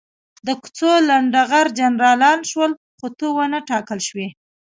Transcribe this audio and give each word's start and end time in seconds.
د 0.47 0.49
کوڅو 0.61 0.91
لنډه 1.09 1.41
غر 1.49 1.67
جنرالان 1.79 2.39
شول، 2.51 2.71
خو 2.99 3.07
ته 3.17 3.25
ونه 3.35 3.59
ټاکل 3.69 3.99
شوې. 4.07 4.27